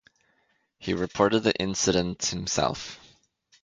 He 0.79 0.95
reported 0.95 1.41
the 1.41 1.53
incident 1.53 2.25
himself. 2.25 2.99